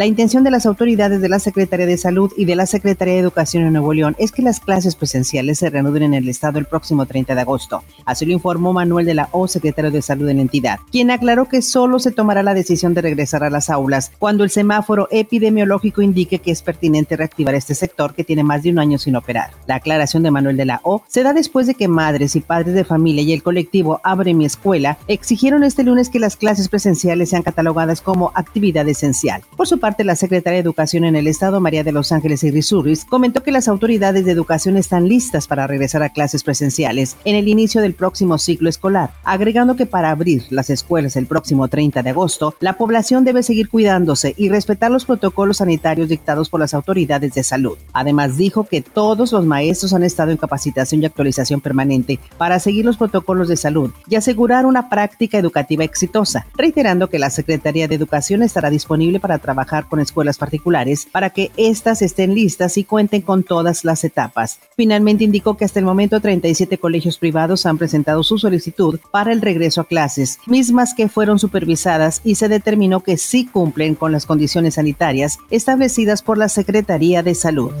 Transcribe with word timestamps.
La 0.00 0.06
intención 0.06 0.44
de 0.44 0.50
las 0.50 0.64
autoridades 0.64 1.20
de 1.20 1.28
la 1.28 1.38
Secretaría 1.38 1.84
de 1.84 1.98
Salud 1.98 2.32
y 2.34 2.46
de 2.46 2.56
la 2.56 2.64
Secretaría 2.64 3.12
de 3.12 3.20
Educación 3.20 3.64
en 3.64 3.74
Nuevo 3.74 3.92
León 3.92 4.16
es 4.18 4.32
que 4.32 4.40
las 4.40 4.58
clases 4.58 4.96
presenciales 4.96 5.58
se 5.58 5.68
reanuden 5.68 6.04
en 6.04 6.14
el 6.14 6.26
estado 6.26 6.58
el 6.58 6.64
próximo 6.64 7.04
30 7.04 7.34
de 7.34 7.40
agosto. 7.42 7.84
Así 8.06 8.24
lo 8.24 8.32
informó 8.32 8.72
Manuel 8.72 9.04
de 9.04 9.12
la 9.12 9.28
O, 9.32 9.46
secretario 9.46 9.90
de 9.90 10.00
Salud 10.00 10.26
en 10.30 10.36
la 10.36 10.42
entidad, 10.44 10.78
quien 10.90 11.10
aclaró 11.10 11.50
que 11.50 11.60
solo 11.60 11.98
se 11.98 12.12
tomará 12.12 12.42
la 12.42 12.54
decisión 12.54 12.94
de 12.94 13.02
regresar 13.02 13.44
a 13.44 13.50
las 13.50 13.68
aulas 13.68 14.10
cuando 14.18 14.42
el 14.42 14.48
semáforo 14.48 15.06
epidemiológico 15.10 16.00
indique 16.00 16.38
que 16.38 16.50
es 16.50 16.62
pertinente 16.62 17.18
reactivar 17.18 17.54
este 17.54 17.74
sector 17.74 18.14
que 18.14 18.24
tiene 18.24 18.42
más 18.42 18.62
de 18.62 18.70
un 18.70 18.78
año 18.78 18.96
sin 18.96 19.16
operar. 19.16 19.50
La 19.66 19.74
aclaración 19.74 20.22
de 20.22 20.30
Manuel 20.30 20.56
de 20.56 20.64
la 20.64 20.80
O 20.82 21.02
se 21.08 21.22
da 21.22 21.34
después 21.34 21.66
de 21.66 21.74
que 21.74 21.88
madres 21.88 22.36
y 22.36 22.40
padres 22.40 22.72
de 22.72 22.84
familia 22.84 23.22
y 23.22 23.34
el 23.34 23.42
colectivo 23.42 24.00
Abre 24.02 24.32
mi 24.32 24.46
escuela 24.46 24.96
exigieron 25.08 25.62
este 25.62 25.84
lunes 25.84 26.08
que 26.08 26.20
las 26.20 26.38
clases 26.38 26.70
presenciales 26.70 27.28
sean 27.28 27.42
catalogadas 27.42 28.00
como 28.00 28.32
actividad 28.34 28.88
esencial. 28.88 29.42
Por 29.58 29.68
su 29.68 29.78
parte, 29.78 29.89
la 29.98 30.16
secretaria 30.16 30.58
de 30.58 30.62
Educación 30.62 31.04
en 31.04 31.16
el 31.16 31.26
Estado, 31.26 31.60
María 31.60 31.84
de 31.84 31.92
Los 31.92 32.12
Ángeles 32.12 32.44
Irrisurris, 32.44 33.04
comentó 33.04 33.42
que 33.42 33.52
las 33.52 33.68
autoridades 33.68 34.24
de 34.24 34.32
educación 34.32 34.76
están 34.76 35.08
listas 35.08 35.46
para 35.46 35.66
regresar 35.66 36.02
a 36.02 36.10
clases 36.10 36.44
presenciales 36.44 37.16
en 37.24 37.36
el 37.36 37.48
inicio 37.48 37.80
del 37.80 37.94
próximo 37.94 38.38
ciclo 38.38 38.68
escolar, 38.68 39.10
agregando 39.24 39.76
que 39.76 39.86
para 39.86 40.10
abrir 40.10 40.44
las 40.50 40.70
escuelas 40.70 41.16
el 41.16 41.26
próximo 41.26 41.68
30 41.68 42.02
de 42.02 42.10
agosto, 42.10 42.54
la 42.60 42.74
población 42.74 43.24
debe 43.24 43.42
seguir 43.42 43.68
cuidándose 43.68 44.34
y 44.36 44.48
respetar 44.48 44.90
los 44.90 45.04
protocolos 45.04 45.58
sanitarios 45.58 46.08
dictados 46.08 46.48
por 46.48 46.60
las 46.60 46.74
autoridades 46.74 47.34
de 47.34 47.42
salud. 47.42 47.76
Además, 47.92 48.36
dijo 48.36 48.64
que 48.64 48.80
todos 48.82 49.32
los 49.32 49.44
maestros 49.44 49.92
han 49.92 50.04
estado 50.04 50.30
en 50.30 50.36
capacitación 50.36 51.02
y 51.02 51.06
actualización 51.06 51.60
permanente 51.60 52.18
para 52.38 52.58
seguir 52.58 52.84
los 52.84 52.96
protocolos 52.96 53.48
de 53.48 53.56
salud 53.56 53.90
y 54.08 54.16
asegurar 54.16 54.66
una 54.66 54.88
práctica 54.88 55.38
educativa 55.38 55.84
exitosa, 55.84 56.46
reiterando 56.56 57.08
que 57.08 57.18
la 57.18 57.30
Secretaría 57.30 57.88
de 57.88 57.94
Educación 57.94 58.42
estará 58.42 58.70
disponible 58.70 59.20
para 59.20 59.38
trabajar 59.38 59.79
con 59.86 60.00
escuelas 60.00 60.38
particulares 60.38 61.06
para 61.10 61.30
que 61.30 61.50
éstas 61.56 62.02
estén 62.02 62.34
listas 62.34 62.76
y 62.76 62.84
cuenten 62.84 63.22
con 63.22 63.42
todas 63.42 63.84
las 63.84 64.04
etapas. 64.04 64.60
Finalmente 64.76 65.24
indicó 65.24 65.56
que 65.56 65.64
hasta 65.64 65.78
el 65.78 65.84
momento 65.84 66.20
37 66.20 66.78
colegios 66.78 67.18
privados 67.18 67.66
han 67.66 67.78
presentado 67.78 68.22
su 68.22 68.38
solicitud 68.38 68.98
para 69.10 69.32
el 69.32 69.40
regreso 69.40 69.80
a 69.80 69.84
clases, 69.84 70.38
mismas 70.46 70.94
que 70.94 71.08
fueron 71.08 71.38
supervisadas 71.38 72.20
y 72.24 72.36
se 72.36 72.48
determinó 72.48 73.00
que 73.00 73.16
sí 73.16 73.46
cumplen 73.46 73.94
con 73.94 74.12
las 74.12 74.26
condiciones 74.26 74.74
sanitarias 74.74 75.38
establecidas 75.50 76.22
por 76.22 76.38
la 76.38 76.48
Secretaría 76.48 77.22
de 77.22 77.34
Salud. 77.34 77.72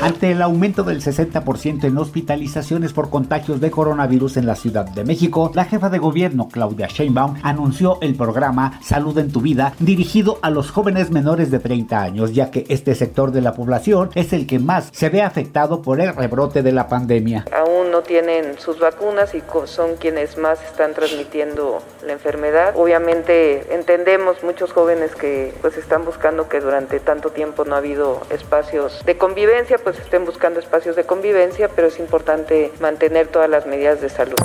Ante 0.00 0.30
el 0.30 0.42
aumento 0.42 0.84
del 0.84 1.02
60% 1.02 1.82
en 1.82 1.98
hospitalizaciones 1.98 2.92
por 2.92 3.10
contagios 3.10 3.60
de 3.60 3.72
coronavirus 3.72 4.36
en 4.36 4.46
la 4.46 4.54
Ciudad 4.54 4.84
de 4.84 5.02
México, 5.02 5.50
la 5.54 5.64
jefa 5.64 5.90
de 5.90 5.98
gobierno 5.98 6.48
Claudia 6.48 6.86
Sheinbaum 6.86 7.40
anunció 7.42 7.98
el 8.00 8.14
programa 8.14 8.78
Salud 8.80 9.18
en 9.18 9.32
tu 9.32 9.40
vida 9.40 9.72
dirigido 9.80 10.38
a 10.42 10.50
los 10.50 10.70
jóvenes 10.70 11.10
menores 11.10 11.50
de 11.50 11.58
30 11.58 12.00
años, 12.00 12.32
ya 12.32 12.52
que 12.52 12.64
este 12.68 12.94
sector 12.94 13.32
de 13.32 13.40
la 13.40 13.54
población 13.54 14.10
es 14.14 14.32
el 14.32 14.46
que 14.46 14.60
más 14.60 14.88
se 14.92 15.08
ve 15.08 15.20
afectado 15.20 15.82
por 15.82 16.00
el 16.00 16.14
rebrote 16.14 16.62
de 16.62 16.70
la 16.70 16.86
pandemia. 16.86 17.46
Aún 17.52 17.90
no 17.90 18.02
tienen 18.02 18.56
sus 18.60 18.78
vacunas 18.78 19.34
y 19.34 19.42
son 19.64 19.96
quienes 19.96 20.38
más 20.38 20.62
están 20.62 20.94
transmitiendo 20.94 21.82
la 22.06 22.12
enfermedad. 22.12 22.74
Obviamente 22.76 23.74
entendemos 23.74 24.44
muchos 24.44 24.72
jóvenes 24.72 25.16
que 25.16 25.52
pues 25.60 25.76
están 25.76 26.04
buscando 26.04 26.48
que 26.48 26.60
durante 26.60 27.00
tanto 27.00 27.30
tiempo 27.30 27.64
no 27.64 27.74
ha 27.74 27.78
habido 27.78 28.20
espacios 28.30 29.04
de 29.04 29.18
convivencia 29.18 29.78
pues 29.88 30.04
estén 30.04 30.26
buscando 30.26 30.60
espacios 30.60 30.96
de 30.96 31.04
convivencia, 31.04 31.70
pero 31.74 31.88
es 31.88 31.98
importante 31.98 32.70
mantener 32.78 33.28
todas 33.28 33.48
las 33.48 33.66
medidas 33.66 34.02
de 34.02 34.10
salud. 34.10 34.36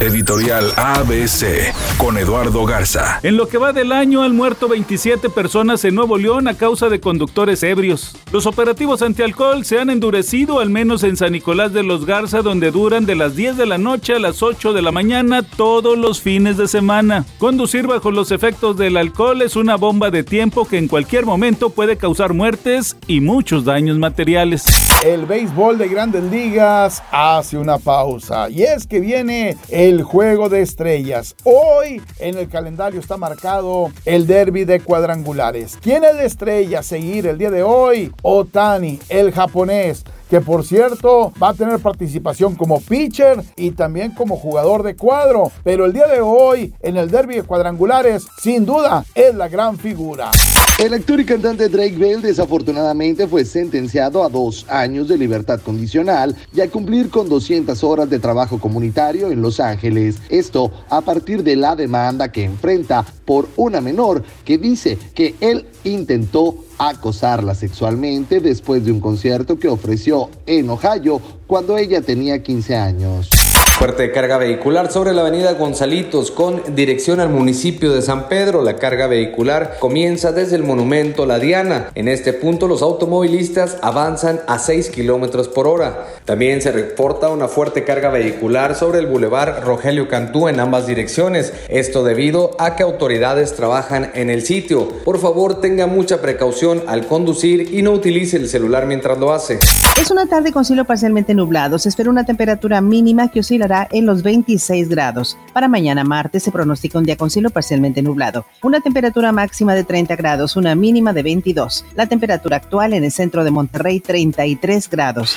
Editorial 0.00 0.72
ABC 0.76 1.72
con 1.96 2.18
Eduardo 2.18 2.64
Garza. 2.66 3.18
En 3.22 3.36
lo 3.36 3.48
que 3.48 3.56
va 3.56 3.72
del 3.72 3.92
año 3.92 4.22
han 4.22 4.36
muerto 4.36 4.68
27 4.68 5.30
personas 5.30 5.84
en 5.84 5.94
Nuevo 5.94 6.18
León 6.18 6.48
a 6.48 6.54
causa 6.56 6.88
de 6.90 7.00
conductores 7.00 7.62
ebrios. 7.62 8.14
Los 8.30 8.46
operativos 8.46 9.00
antialcohol 9.00 9.64
se 9.64 9.78
han 9.78 9.88
endurecido 9.88 10.60
al 10.60 10.68
menos 10.68 11.02
en 11.02 11.16
San 11.16 11.32
Nicolás 11.32 11.72
de 11.72 11.82
los 11.82 12.04
Garza 12.04 12.42
donde 12.42 12.70
duran 12.70 13.06
de 13.06 13.16
las 13.16 13.36
10 13.36 13.56
de 13.56 13.66
la 13.66 13.78
noche 13.78 14.14
a 14.14 14.18
las 14.18 14.42
8 14.42 14.74
de 14.74 14.82
la 14.82 14.92
mañana 14.92 15.42
todos 15.42 15.96
los 15.96 16.20
fines 16.20 16.58
de 16.58 16.68
semana. 16.68 17.24
Conducir 17.38 17.86
bajo 17.86 18.10
los 18.10 18.32
efectos 18.32 18.76
del 18.76 18.98
alcohol 18.98 19.40
es 19.40 19.56
una 19.56 19.76
bomba 19.76 20.10
de 20.10 20.24
tiempo 20.24 20.66
que 20.66 20.76
en 20.76 20.88
cualquier 20.88 21.24
momento 21.24 21.70
puede 21.70 21.96
causar 21.96 22.34
muertes 22.34 22.96
y 23.06 23.20
muchos 23.20 23.64
daños 23.64 23.98
materiales. 23.98 24.85
El 25.04 25.26
béisbol 25.26 25.78
de 25.78 25.88
grandes 25.88 26.22
ligas 26.24 27.02
hace 27.10 27.58
una 27.58 27.78
pausa 27.78 28.48
y 28.50 28.62
es 28.62 28.86
que 28.86 28.98
viene 28.98 29.56
el 29.68 30.02
juego 30.02 30.48
de 30.48 30.62
estrellas. 30.62 31.36
Hoy 31.44 32.02
en 32.18 32.38
el 32.38 32.48
calendario 32.48 32.98
está 32.98 33.16
marcado 33.16 33.90
el 34.04 34.26
derby 34.26 34.64
de 34.64 34.80
cuadrangulares. 34.80 35.78
¿Quién 35.80 36.02
es 36.04 36.14
la 36.14 36.24
estrella 36.24 36.80
a 36.80 36.82
seguir 36.82 37.26
el 37.26 37.38
día 37.38 37.50
de 37.50 37.62
hoy? 37.62 38.12
Otani, 38.22 38.98
el 39.08 39.32
japonés 39.32 40.04
que 40.28 40.40
por 40.40 40.64
cierto 40.64 41.32
va 41.42 41.50
a 41.50 41.54
tener 41.54 41.78
participación 41.78 42.54
como 42.54 42.80
pitcher 42.80 43.42
y 43.56 43.70
también 43.70 44.12
como 44.12 44.36
jugador 44.36 44.82
de 44.82 44.96
cuadro. 44.96 45.50
Pero 45.62 45.86
el 45.86 45.92
día 45.92 46.06
de 46.06 46.20
hoy, 46.20 46.74
en 46.80 46.96
el 46.96 47.10
derby 47.10 47.36
de 47.36 47.42
cuadrangulares, 47.42 48.26
sin 48.42 48.66
duda 48.66 49.04
es 49.14 49.34
la 49.34 49.48
gran 49.48 49.78
figura. 49.78 50.30
El 50.78 50.92
actor 50.92 51.18
y 51.18 51.24
cantante 51.24 51.70
Drake 51.70 51.96
Bell 51.96 52.20
desafortunadamente 52.20 53.26
fue 53.26 53.46
sentenciado 53.46 54.22
a 54.22 54.28
dos 54.28 54.66
años 54.68 55.08
de 55.08 55.16
libertad 55.16 55.58
condicional 55.62 56.36
y 56.54 56.60
a 56.60 56.70
cumplir 56.70 57.08
con 57.08 57.30
200 57.30 57.82
horas 57.82 58.10
de 58.10 58.18
trabajo 58.18 58.60
comunitario 58.60 59.30
en 59.30 59.40
Los 59.40 59.58
Ángeles. 59.58 60.16
Esto 60.28 60.70
a 60.90 61.00
partir 61.00 61.42
de 61.42 61.56
la 61.56 61.76
demanda 61.76 62.30
que 62.30 62.44
enfrenta 62.44 63.06
por 63.24 63.48
una 63.56 63.80
menor 63.80 64.22
que 64.44 64.58
dice 64.58 64.98
que 65.14 65.34
él 65.40 65.66
intentó 65.84 66.65
acosarla 66.78 67.54
sexualmente 67.54 68.40
después 68.40 68.84
de 68.84 68.92
un 68.92 69.00
concierto 69.00 69.58
que 69.58 69.68
ofreció 69.68 70.30
en 70.46 70.70
Ohio 70.70 71.20
cuando 71.46 71.78
ella 71.78 72.00
tenía 72.00 72.42
15 72.42 72.76
años. 72.76 73.35
Fuerte 73.78 74.10
carga 74.10 74.38
vehicular 74.38 74.90
sobre 74.90 75.12
la 75.12 75.20
avenida 75.20 75.52
Gonzalitos 75.52 76.30
con 76.30 76.62
dirección 76.74 77.20
al 77.20 77.28
municipio 77.28 77.92
de 77.92 78.00
San 78.00 78.26
Pedro. 78.26 78.62
La 78.62 78.76
carga 78.76 79.06
vehicular 79.06 79.76
comienza 79.80 80.32
desde 80.32 80.56
el 80.56 80.62
monumento 80.62 81.26
La 81.26 81.38
Diana. 81.38 81.90
En 81.94 82.08
este 82.08 82.32
punto 82.32 82.68
los 82.68 82.80
automovilistas 82.80 83.76
avanzan 83.82 84.40
a 84.46 84.58
6 84.58 84.88
kilómetros 84.88 85.48
por 85.48 85.66
hora. 85.66 86.06
También 86.24 86.62
se 86.62 86.72
reporta 86.72 87.28
una 87.28 87.48
fuerte 87.48 87.84
carga 87.84 88.08
vehicular 88.08 88.76
sobre 88.76 88.98
el 88.98 89.08
bulevar 89.08 89.62
Rogelio 89.62 90.08
Cantú 90.08 90.48
en 90.48 90.58
ambas 90.58 90.86
direcciones. 90.86 91.52
Esto 91.68 92.02
debido 92.02 92.52
a 92.58 92.76
que 92.76 92.82
autoridades 92.82 93.56
trabajan 93.56 94.10
en 94.14 94.30
el 94.30 94.40
sitio. 94.40 94.88
Por 95.04 95.18
favor 95.18 95.60
tenga 95.60 95.86
mucha 95.86 96.22
precaución 96.22 96.82
al 96.86 97.06
conducir 97.06 97.74
y 97.74 97.82
no 97.82 97.92
utilice 97.92 98.38
el 98.38 98.48
celular 98.48 98.86
mientras 98.86 99.18
lo 99.18 99.34
hace. 99.34 99.58
Es 100.00 100.10
una 100.10 100.24
tarde 100.26 100.50
con 100.50 100.64
cielo 100.64 100.86
parcialmente 100.86 101.34
nublado. 101.34 101.78
Se 101.78 101.90
espera 101.90 102.08
una 102.08 102.24
temperatura 102.24 102.80
mínima 102.80 103.30
que 103.30 103.40
oscila 103.40 103.65
en 103.90 104.06
los 104.06 104.22
26 104.22 104.88
grados. 104.88 105.36
Para 105.52 105.68
mañana 105.68 106.04
martes 106.04 106.42
se 106.42 106.52
pronostica 106.52 106.98
un 106.98 107.04
día 107.04 107.16
con 107.16 107.30
cielo 107.30 107.50
parcialmente 107.50 108.02
nublado. 108.02 108.46
Una 108.62 108.80
temperatura 108.80 109.32
máxima 109.32 109.74
de 109.74 109.84
30 109.84 110.16
grados, 110.16 110.56
una 110.56 110.74
mínima 110.74 111.12
de 111.12 111.22
22. 111.22 111.84
La 111.94 112.06
temperatura 112.06 112.56
actual 112.56 112.92
en 112.94 113.04
el 113.04 113.12
centro 113.12 113.44
de 113.44 113.50
Monterrey 113.50 114.00
33 114.00 114.88
grados. 114.88 115.36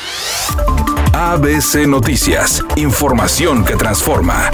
ABC 1.13 1.87
Noticias, 1.87 2.63
información 2.75 3.65
que 3.65 3.75
transforma. 3.75 4.51